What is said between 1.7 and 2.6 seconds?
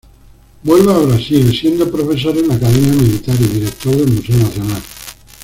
profesor en la